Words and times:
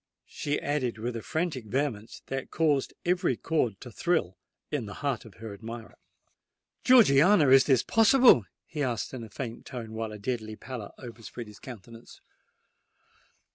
she 0.25 0.59
added 0.59 0.97
with 0.97 1.15
a 1.15 1.21
frantic 1.21 1.65
vehemence 1.65 2.23
that 2.25 2.49
caused 2.49 2.91
every 3.05 3.37
chord 3.37 3.79
to 3.79 3.91
thrill 3.91 4.35
in 4.71 4.87
the 4.87 4.95
heart 5.05 5.25
of 5.25 5.35
her 5.35 5.53
admirer. 5.53 5.93
"Georgiana, 6.83 7.49
is 7.49 7.65
this 7.65 7.83
possible?" 7.83 8.45
he 8.65 8.81
asked, 8.81 9.13
in 9.13 9.23
a 9.23 9.29
faint 9.29 9.63
tone, 9.63 9.93
while 9.93 10.11
a 10.11 10.17
deadly 10.17 10.55
pallor 10.55 10.89
overspread 10.97 11.45
his 11.45 11.59
countenance. 11.59 12.19